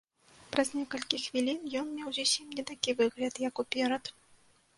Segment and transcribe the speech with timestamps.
[0.53, 4.03] Праз некалькі хвілін ён меў зусім не такі выгляд, як уперад.